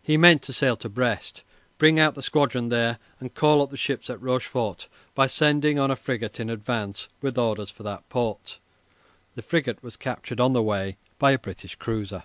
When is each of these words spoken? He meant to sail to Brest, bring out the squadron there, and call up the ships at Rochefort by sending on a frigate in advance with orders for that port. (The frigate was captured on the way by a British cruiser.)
He 0.00 0.16
meant 0.16 0.42
to 0.42 0.52
sail 0.52 0.76
to 0.76 0.88
Brest, 0.88 1.42
bring 1.78 1.98
out 1.98 2.14
the 2.14 2.22
squadron 2.22 2.68
there, 2.68 3.00
and 3.18 3.34
call 3.34 3.60
up 3.60 3.70
the 3.70 3.76
ships 3.76 4.08
at 4.08 4.22
Rochefort 4.22 4.86
by 5.16 5.26
sending 5.26 5.80
on 5.80 5.90
a 5.90 5.96
frigate 5.96 6.38
in 6.38 6.48
advance 6.48 7.08
with 7.20 7.36
orders 7.36 7.68
for 7.68 7.82
that 7.82 8.08
port. 8.08 8.60
(The 9.34 9.42
frigate 9.42 9.82
was 9.82 9.96
captured 9.96 10.38
on 10.38 10.52
the 10.52 10.62
way 10.62 10.96
by 11.18 11.32
a 11.32 11.40
British 11.40 11.74
cruiser.) 11.74 12.22